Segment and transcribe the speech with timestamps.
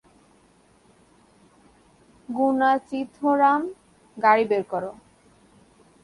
[2.29, 3.61] গুনাচিথরাম,
[4.17, 4.91] গাড়ি বের করো।